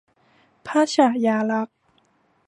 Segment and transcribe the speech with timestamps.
[0.67, 1.77] พระฉายาลักษณ์